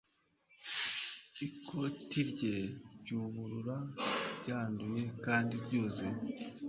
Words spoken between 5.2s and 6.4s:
kandi ryuzuye